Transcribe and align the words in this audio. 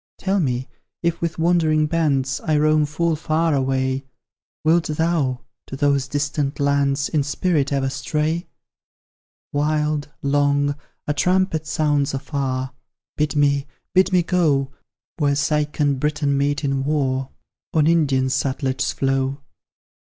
Tell 0.17 0.39
me, 0.39 0.67
if 1.03 1.21
with 1.21 1.37
wandering 1.37 1.85
bands 1.85 2.41
I 2.43 2.57
roam 2.57 2.87
full 2.87 3.15
far 3.15 3.53
away, 3.53 4.05
Wilt 4.63 4.87
thou 4.87 5.41
to 5.67 5.75
those 5.75 6.07
distant 6.07 6.59
lands 6.59 7.07
In 7.07 7.21
spirit 7.21 7.71
ever 7.71 7.87
stray? 7.87 8.47
Wild, 9.53 10.09
long, 10.23 10.73
a 11.05 11.13
trumpet 11.13 11.67
sounds 11.67 12.15
afar; 12.15 12.73
Bid 13.15 13.35
me 13.35 13.67
bid 13.93 14.11
me 14.11 14.23
go 14.23 14.71
Where 15.19 15.35
Seik 15.35 15.79
and 15.79 15.99
Briton 15.99 16.35
meet 16.35 16.63
in 16.63 16.83
war, 16.83 17.29
On 17.71 17.85
Indian 17.85 18.25
Sutlej's 18.25 18.91
flow. 18.93 19.39